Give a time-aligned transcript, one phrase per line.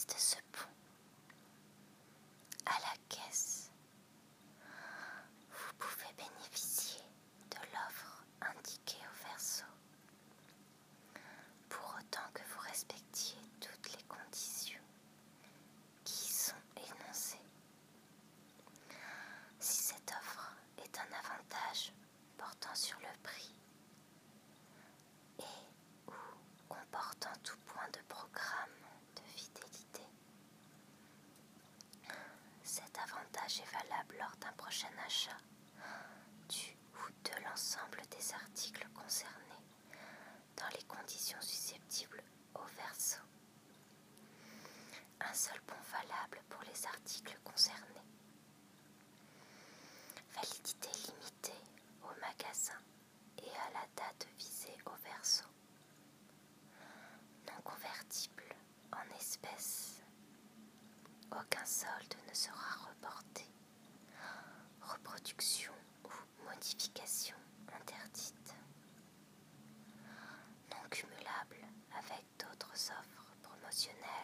[0.00, 0.49] is the super
[34.18, 35.36] lors d'un prochain achat
[36.48, 39.64] du ou de l'ensemble des articles concernés
[40.56, 42.22] dans les conditions susceptibles
[42.54, 43.18] au verso.
[45.20, 47.86] Un seul bon valable pour les articles concernés.
[50.34, 51.64] Validité limitée
[52.02, 52.78] au magasin
[53.38, 55.44] et à la date visée au verso.
[57.46, 58.54] Non convertible
[58.92, 60.02] en espèces.
[61.32, 63.49] Aucun solde ne sera reporté.
[65.40, 67.34] Ou modification
[67.74, 68.54] interdite.
[70.70, 71.66] Non cumulable
[71.98, 74.19] avec d'autres offres promotionnelles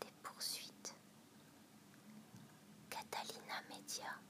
[0.00, 0.94] des poursuites.
[2.90, 4.25] Catalina Media